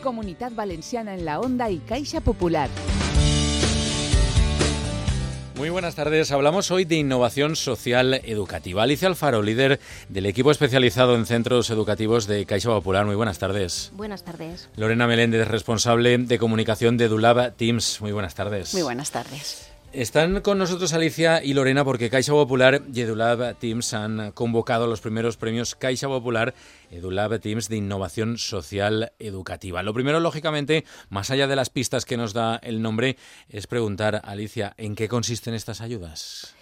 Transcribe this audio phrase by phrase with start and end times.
[0.00, 2.68] Comunidad Valenciana en la Onda y Caixa Popular.
[5.60, 6.32] Muy buenas tardes.
[6.32, 8.82] Hablamos hoy de innovación social educativa.
[8.82, 9.78] Alicia Alfaro, líder
[10.08, 13.04] del equipo especializado en centros educativos de Caixa Popular.
[13.04, 13.92] Muy buenas tardes.
[13.94, 14.70] Buenas tardes.
[14.76, 18.00] Lorena Meléndez, responsable de comunicación de Dulab Teams.
[18.00, 18.72] Muy buenas tardes.
[18.72, 19.69] Muy buenas tardes.
[19.92, 25.00] Están con nosotros Alicia y Lorena porque Caixa Popular y EduLab Teams han convocado los
[25.00, 26.54] primeros premios Caixa Popular
[26.92, 29.82] EduLab Teams de Innovación Social Educativa.
[29.82, 33.16] Lo primero, lógicamente, más allá de las pistas que nos da el nombre,
[33.48, 36.54] es preguntar, Alicia, ¿en qué consisten estas ayudas?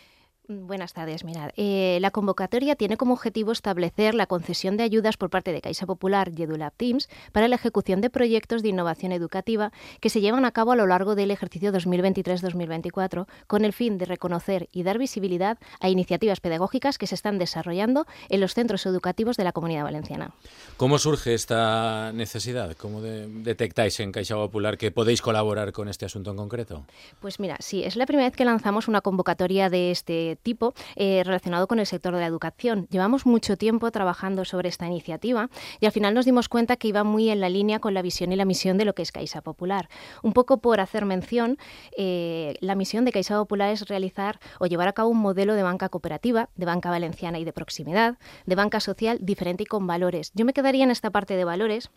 [0.50, 1.24] Buenas tardes.
[1.24, 5.60] Mirad, eh, la convocatoria tiene como objetivo establecer la concesión de ayudas por parte de
[5.60, 10.22] Caixa Popular y EduLab Teams para la ejecución de proyectos de innovación educativa que se
[10.22, 14.84] llevan a cabo a lo largo del ejercicio 2023-2024 con el fin de reconocer y
[14.84, 19.52] dar visibilidad a iniciativas pedagógicas que se están desarrollando en los centros educativos de la
[19.52, 20.30] Comunidad Valenciana.
[20.78, 22.74] ¿Cómo surge esta necesidad?
[22.78, 26.86] ¿Cómo detectáis en Caixa Popular que podéis colaborar con este asunto en concreto?
[27.20, 31.22] Pues mira, sí, es la primera vez que lanzamos una convocatoria de este tipo eh,
[31.24, 32.86] relacionado con el sector de la educación.
[32.90, 35.50] Llevamos mucho tiempo trabajando sobre esta iniciativa
[35.80, 38.32] y al final nos dimos cuenta que iba muy en la línea con la visión
[38.32, 39.88] y la misión de lo que es Caixa Popular.
[40.22, 41.58] Un poco por hacer mención,
[41.96, 45.62] eh, la misión de Caixa Popular es realizar o llevar a cabo un modelo de
[45.62, 50.32] banca cooperativa, de banca valenciana y de proximidad, de banca social diferente y con valores.
[50.34, 51.90] Yo me quedaría en esta parte de valores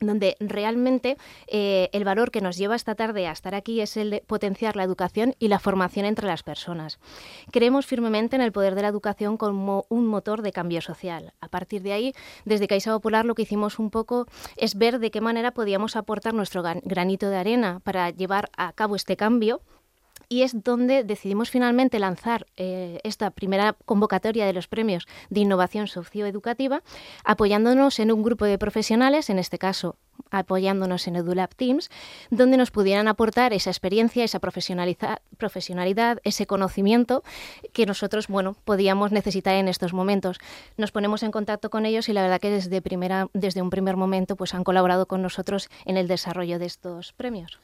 [0.00, 4.10] donde realmente eh, el valor que nos lleva esta tarde a estar aquí es el
[4.10, 6.98] de potenciar la educación y la formación entre las personas.
[7.52, 11.32] Creemos firmemente en el poder de la educación como un motor de cambio social.
[11.40, 14.26] A partir de ahí, desde Caixa Popular lo que hicimos un poco
[14.56, 18.96] es ver de qué manera podíamos aportar nuestro granito de arena para llevar a cabo
[18.96, 19.60] este cambio
[20.30, 25.88] y es donde decidimos finalmente lanzar eh, esta primera convocatoria de los premios de innovación
[25.88, 26.82] socioeducativa,
[27.24, 29.96] apoyándonos en un grupo de profesionales, en este caso
[30.30, 31.90] apoyándonos en EduLab Teams,
[32.30, 37.24] donde nos pudieran aportar esa experiencia, esa profesionalidad, ese conocimiento
[37.72, 40.38] que nosotros, bueno, podíamos necesitar en estos momentos.
[40.76, 43.96] Nos ponemos en contacto con ellos y la verdad que desde, primera, desde un primer
[43.96, 47.58] momento pues han colaborado con nosotros en el desarrollo de estos premios.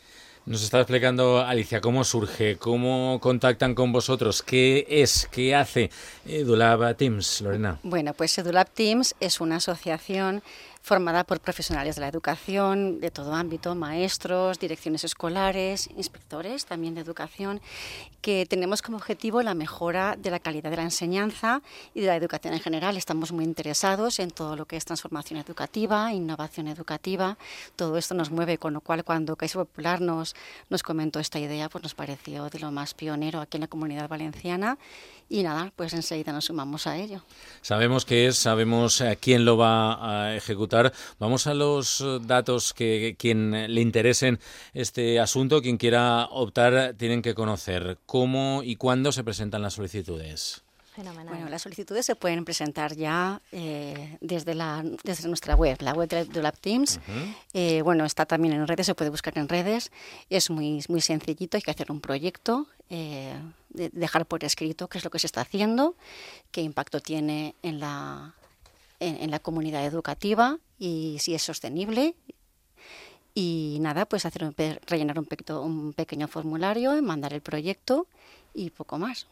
[0.47, 5.91] Nos está explicando Alicia cómo surge, cómo contactan con vosotros, qué es, qué hace
[6.25, 7.81] EduLab Teams, Lorena.
[7.83, 10.45] Bueno, pues EduLab Teams es una asociación
[10.87, 17.01] formada por profesionales de la educación de todo ámbito, maestros, direcciones escolares, inspectores también de
[17.01, 17.61] educación,
[18.21, 21.61] que tenemos como objetivo la mejora de la calidad de la enseñanza
[21.93, 22.97] y de la educación en general.
[22.97, 27.37] Estamos muy interesados en todo lo que es transformación educativa, innovación educativa.
[27.75, 30.37] Todo esto nos mueve, con lo cual cuando Caixa Popular nos,
[30.71, 34.09] nos comentó esta idea, pues nos pareció de lo más pionero aquí en la comunidad
[34.09, 34.79] valenciana
[35.29, 37.23] y nada, pues enseguida nos sumamos a ello.
[37.61, 40.76] Sabemos qué es, sabemos eh, quién lo va a ejecutar.
[41.19, 44.39] Vamos a los eh, datos que quien le interesen
[44.75, 50.63] este asunto, quien quiera optar, tienen que conocer cómo y cuándo se presentan las solicitudes.
[50.97, 56.09] Bueno, las solicitudes se pueden presentar ya eh, desde, la, desde nuestra web, la web
[56.09, 57.01] de Lab Teams.
[57.53, 59.93] Eh, bueno, está también en redes, se puede buscar en redes.
[60.31, 63.35] Es muy, muy sencillito, hay que hacer un proyecto, eh,
[63.69, 65.97] dejar por escrito qué es lo que se está haciendo,
[66.51, 68.35] qué impacto tiene en la,
[68.99, 72.15] en, la comunidad educativa y si es sostenible
[73.35, 74.55] y nada, pues hacer
[74.87, 75.29] rellenar un,
[75.63, 78.07] un pequeño formulario, mandar el proyecto
[78.55, 79.27] y poco más.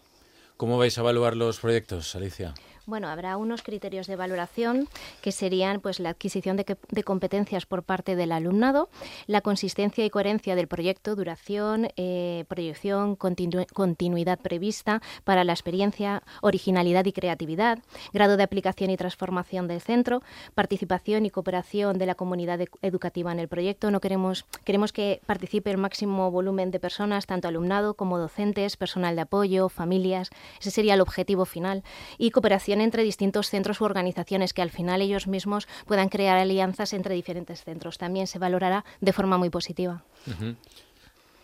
[0.57, 2.55] ¿Cómo vais a evaluar los proyectos, Alicia?
[2.87, 4.89] Bueno, habrá unos criterios de valoración
[5.23, 8.91] que serían pues la adquisición de, competencias por parte del alumnado,
[9.27, 17.07] la consistencia y coherencia del proyecto, duración, eh, proyección, continuidad prevista para la experiencia, originalidad
[17.07, 17.79] y creatividad,
[18.13, 20.23] grado de aplicación y transformación del centro,
[20.55, 23.91] participación y cooperación de la comunidad educativa en el proyecto.
[23.91, 29.17] No queremos queremos que participe el máximo volumen de personas, tanto alumnado como docentes, personal
[29.17, 30.29] de apoyo, familias.
[30.61, 31.83] Ese sería el objetivo final
[32.19, 36.93] y cooperación entre distintos centros u organizaciones, que al final ellos mismos puedan crear alianzas
[36.93, 37.99] entre diferentes centros.
[37.99, 40.03] También se valorará de forma muy positiva.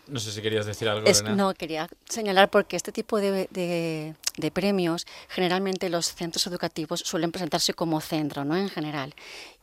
[0.07, 1.07] No sé si querías decir algo.
[1.35, 7.73] no, quería señalar porque este tipo de, de, premios, generalmente los centros educativos suelen presentarse
[7.73, 8.57] como centro, ¿no?
[8.57, 9.13] En general.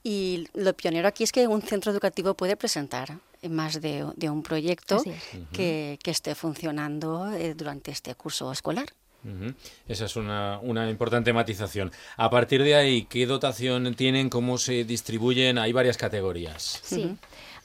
[0.02, 5.02] Y lo pionero aquí es que un centro educativo puede presentar más de, un proyecto
[5.52, 8.88] que, que, esté funcionando eh, durante este curso escolar.
[9.88, 11.90] Esa es una, una, importante matización.
[12.16, 14.30] A partir de ahí, ¿qué dotación tienen?
[14.30, 15.58] ¿Cómo se distribuyen?
[15.58, 16.80] Hay varias categorías.
[16.82, 17.16] Sí.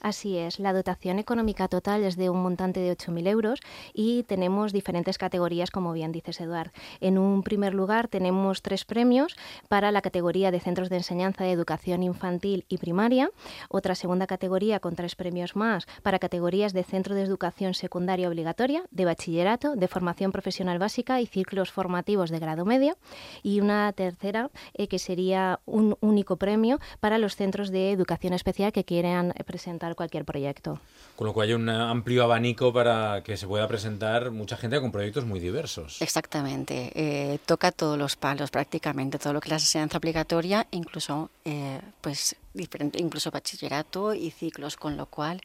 [0.04, 3.60] Así es, la dotación económica total es de un montante de 8.000 euros
[3.94, 6.72] y tenemos diferentes categorías, como bien dices, Eduard.
[7.00, 9.34] En un primer lugar, tenemos tres premios
[9.70, 13.30] para la categoría de centros de enseñanza de educación infantil y primaria,
[13.70, 18.84] otra segunda categoría con tres premios más para categorías de centro de educación secundaria obligatoria,
[18.90, 22.98] de bachillerato, de formación profesional básica y ciclos formativos de grado medio,
[23.42, 28.70] y una tercera eh, que sería un único premio para los centros de educación especial
[28.70, 30.80] que quieran presentar cualquier proyecto.
[31.16, 34.90] Con lo cual hay un amplio abanico para que se pueda presentar mucha gente con
[34.90, 36.02] proyectos muy diversos.
[36.02, 36.90] Exactamente.
[36.94, 41.80] Eh, toca todos los palos prácticamente, todo lo que es la enseñanza obligatoria, incluso eh,
[42.00, 45.40] pues diferente, incluso bachillerato y ciclos, con lo cual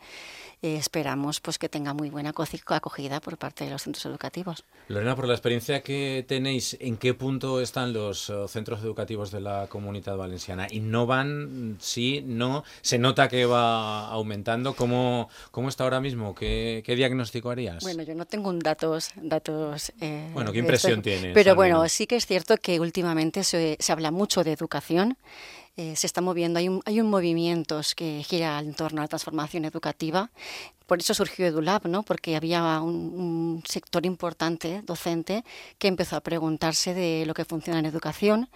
[0.61, 2.33] eh, esperamos pues que tenga muy buena
[2.67, 4.63] acogida por parte de los centros educativos.
[4.88, 9.41] Lorena, por la experiencia que tenéis, ¿en qué punto están los eh, centros educativos de
[9.41, 10.67] la comunidad valenciana?
[10.69, 11.77] ¿Innovan?
[11.79, 12.23] ¿Sí?
[12.25, 12.63] ¿No?
[12.81, 14.73] ¿Se nota que va aumentando?
[14.73, 16.35] ¿Cómo, cómo está ahora mismo?
[16.35, 17.83] ¿Qué, ¿Qué, diagnóstico harías?
[17.83, 19.11] Bueno, yo no tengo datos...
[19.15, 21.33] datos eh, bueno, ¿qué impresión tienes?
[21.33, 25.17] Pero bueno, sí que es cierto que últimamente se, se habla mucho de educación
[25.77, 29.07] eh, se está moviendo, hay un, hay un movimiento que gira en torno a la
[29.07, 30.30] transformación educativa.
[30.88, 32.04] Por eso surgió EduLab, ¿no?
[32.04, 35.44] porque había un, sector importante docente
[35.77, 38.50] que empezó a preguntarse de lo que funciona en educación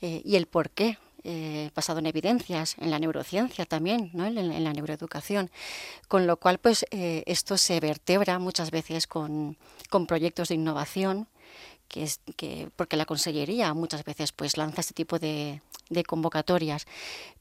[0.00, 0.98] eh, y el por qué.
[1.28, 4.26] Eh, basado en evidencias, en la neurociencia también, ¿no?
[4.26, 5.50] en, la neuroeducación.
[6.06, 9.56] Con lo cual, pues esto se vertebra muchas veces con,
[9.90, 11.26] con proyectos de innovación
[11.88, 16.86] que es que porque la consellería muchas veces pues lanza este tipo de, de convocatorias,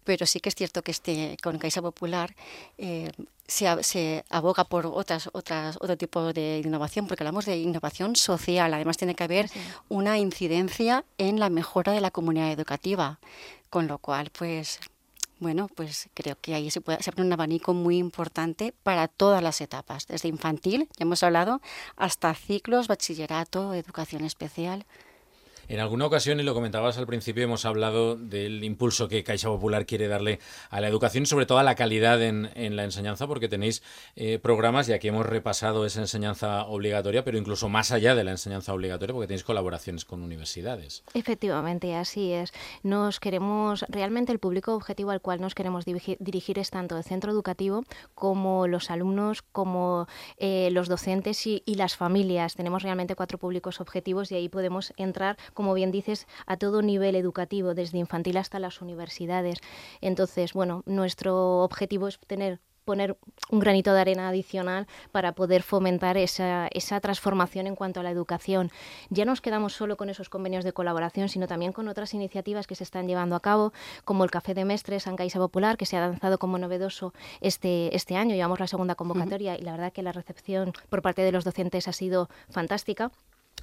[0.04, 2.36] pero sí que es cierto que este con Caixa Popular
[2.78, 3.12] eh,
[3.48, 8.74] se, se, aboga por otras otras otro tipo de innovación, porque hablamos de innovación social,
[8.74, 9.50] además tiene que haber
[9.90, 13.20] una incidencia en la mejora de la comunidad educativa,
[13.70, 14.80] con lo cual pues
[15.40, 19.44] bueno, pues creo que ahí se, puede, se abre un abanico muy importante para todas
[19.44, 21.62] las etapas, desde infantil, ya hemos hablado,
[21.96, 24.86] hasta ciclos, bachillerato, educación especial.
[25.68, 29.86] En alguna ocasión, y lo comentabas al principio, hemos hablado del impulso que Caixa Popular
[29.86, 30.40] quiere darle
[30.70, 33.82] a la educación y sobre todo a la calidad en, la enseñanza, porque tenéis
[34.16, 38.32] eh, programas, y aquí hemos repasado esa enseñanza obligatoria, pero incluso más allá de la
[38.32, 41.04] enseñanza obligatoria, porque tenéis colaboraciones con universidades.
[41.14, 42.54] Efectivamente, así es.
[42.84, 47.32] Nos queremos, realmente el público objetivo al cual nos queremos dirigir, es tanto el centro
[47.32, 47.84] educativo
[48.14, 50.08] como los alumnos, como
[50.38, 52.56] eh, los docentes y las familias.
[52.56, 57.16] Tenemos realmente cuatro públicos objetivos y ahí podemos entrar como bien dices, a todo nivel
[57.16, 59.58] educativo, desde infantil hasta las universidades.
[60.02, 63.18] Entonces, bueno, nuestro objetivo es tener poner
[63.50, 68.12] un granito de arena adicional para poder fomentar esa, esa, transformación en cuanto a la
[68.12, 68.72] educación.
[69.10, 72.68] Ya no nos quedamos solo con esos convenios de colaboración, sino también con otras iniciativas
[72.68, 73.74] que se están llevando a cabo,
[74.06, 77.94] como el Café de Mestres en Caixa Popular, que se ha lanzado como novedoso este,
[77.96, 78.36] este año.
[78.36, 81.88] Llevamos la segunda convocatoria y la verdad que la recepción por parte de los docentes
[81.88, 83.12] ha sido fantástica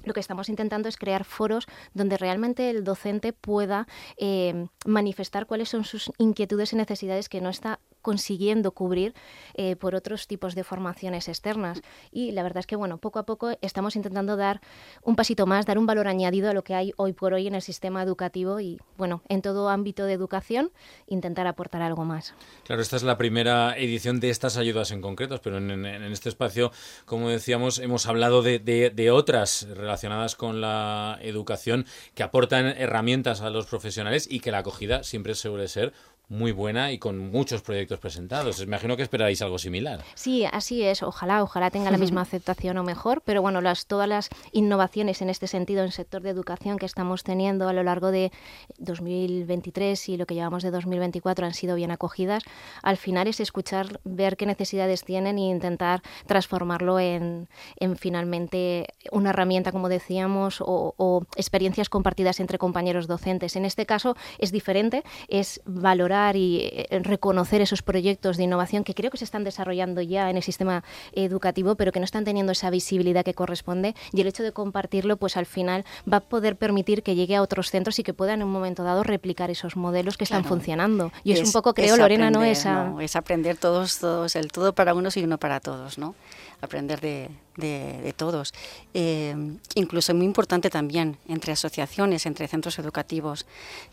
[0.03, 3.87] lo que estamos intentando es crear foros donde realmente el docente pueda
[4.17, 9.15] eh, manifestar cuáles son sus inquietudes y necesidades que no está consiguiendo cubrir
[9.55, 11.81] eh, por otros tipos de formaciones externas.
[12.11, 14.61] Y la verdad es que, bueno, poco a poco estamos intentando dar
[15.01, 17.55] un pasito más, dar un valor añadido a lo que hay hoy por hoy en
[17.55, 20.71] el sistema educativo y, bueno, en todo ámbito de educación,
[21.07, 22.35] intentar aportar algo más.
[22.65, 26.71] Claro, esta es la primera edición de estas ayudas en concreto, pero en, este espacio,
[27.05, 33.49] como decíamos, hemos hablado de, de otras relacionadas con la educación que aportan herramientas a
[33.49, 35.93] los profesionales y que la acogida siempre suele ser
[36.29, 38.61] muy buena y con muchos proyectos presentados.
[38.61, 40.01] Imagino que esperáis algo similar.
[40.15, 41.03] Sí, así es.
[41.03, 43.21] Ojalá, ojalá tenga la misma aceptación o mejor.
[43.25, 46.85] Pero bueno, las, todas las innovaciones en este sentido en el sector de educación que
[46.85, 48.31] estamos teniendo a lo largo de
[48.77, 52.43] 2023 y lo que llevamos de 2024 han sido bien acogidas.
[52.81, 57.49] Al final es escuchar, ver qué necesidades tienen e intentar transformarlo en,
[57.79, 63.55] en finalmente una herramienta, como decíamos, o, o experiencias compartidas entre compañeros docentes.
[63.55, 68.93] En este caso es diferente, es valorar y eh, reconocer esos proyectos de innovación que
[68.93, 72.51] creo que se están desarrollando ya en el sistema educativo, pero que no están teniendo
[72.51, 73.95] esa visibilidad que corresponde.
[74.11, 77.41] Y el hecho de compartirlo, pues al final va a poder permitir que llegue a
[77.41, 81.11] otros centros y que puedan en un momento dado replicar esos modelos que están funcionando.
[81.23, 82.43] Y es, un poco, creo, Lorena, ¿no?
[82.43, 82.93] Esa...
[83.01, 86.15] Es aprender todos, todos, el todo para unos y uno para todos, ¿no?
[86.63, 88.53] aprender de, de, todos.
[88.93, 89.35] Eh,
[89.75, 93.45] incluso muy importante también entre asociaciones, entre centros educativos,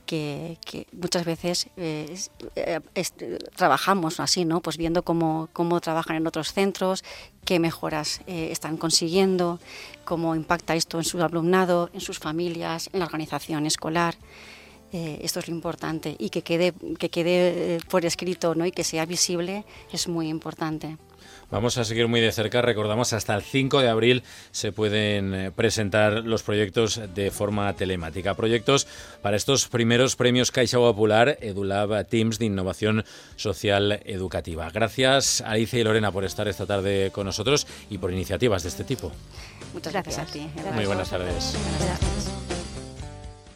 [0.07, 0.59] que,
[0.93, 2.17] muchas veces eh,
[2.57, 2.81] eh,
[3.57, 4.61] trabajamos así, ¿no?
[4.61, 7.05] Pues viendo cómo, cómo trabajan en otros centros,
[7.45, 9.59] qué mejoras están consiguiendo,
[10.05, 14.17] cómo impacta esto en su alumnado, en sus familias, en la organización escolar.
[14.93, 18.67] esto es lo importante y que quede, que quede por escrito ¿no?
[18.67, 20.97] y que sea visible es muy importante.
[21.51, 22.63] Vamos a seguir muy de cerca.
[22.63, 28.35] Recordamos, hasta el 5 de abril se pueden eh, presentar los proyectos de forma telemática.
[28.35, 28.87] Proyectos
[29.23, 33.05] para estos primeros premios Caixa Popular EduLab Teams de Innovación
[33.37, 34.71] Social Educativa.
[34.71, 38.85] Gracias, Alicia y Lorena, por estar esta tarde con nosotros y por iniciativas de este
[38.85, 39.11] tipo.
[39.73, 40.49] Muchas gracias, a ti.
[40.75, 41.57] Muy buenas tardes.